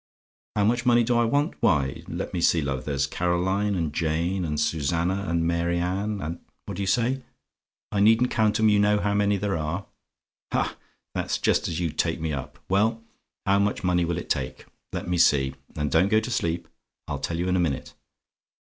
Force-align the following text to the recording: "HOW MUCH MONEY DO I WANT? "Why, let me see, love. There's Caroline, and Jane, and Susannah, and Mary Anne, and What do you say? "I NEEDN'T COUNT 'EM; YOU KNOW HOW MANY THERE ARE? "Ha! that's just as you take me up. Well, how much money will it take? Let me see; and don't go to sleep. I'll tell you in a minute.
"HOW 0.55 0.63
MUCH 0.63 0.87
MONEY 0.87 1.03
DO 1.03 1.15
I 1.15 1.25
WANT? 1.25 1.53
"Why, 1.59 2.01
let 2.07 2.33
me 2.33 2.41
see, 2.41 2.59
love. 2.63 2.85
There's 2.85 3.05
Caroline, 3.05 3.75
and 3.75 3.93
Jane, 3.93 4.43
and 4.43 4.59
Susannah, 4.59 5.25
and 5.27 5.45
Mary 5.45 5.77
Anne, 5.77 6.19
and 6.21 6.39
What 6.65 6.77
do 6.77 6.81
you 6.81 6.87
say? 6.87 7.21
"I 7.91 7.99
NEEDN'T 7.99 8.29
COUNT 8.31 8.59
'EM; 8.59 8.69
YOU 8.69 8.79
KNOW 8.79 8.99
HOW 9.01 9.13
MANY 9.13 9.37
THERE 9.37 9.57
ARE? 9.57 9.85
"Ha! 10.53 10.75
that's 11.13 11.37
just 11.37 11.67
as 11.67 11.79
you 11.79 11.91
take 11.91 12.19
me 12.19 12.33
up. 12.33 12.57
Well, 12.67 13.03
how 13.45 13.59
much 13.59 13.83
money 13.83 14.03
will 14.03 14.17
it 14.17 14.31
take? 14.31 14.65
Let 14.91 15.07
me 15.07 15.19
see; 15.19 15.53
and 15.75 15.91
don't 15.91 16.09
go 16.09 16.19
to 16.19 16.31
sleep. 16.31 16.67
I'll 17.07 17.19
tell 17.19 17.37
you 17.37 17.47
in 17.47 17.55
a 17.55 17.59
minute. 17.59 17.93